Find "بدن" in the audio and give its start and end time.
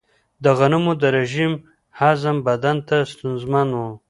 2.47-2.77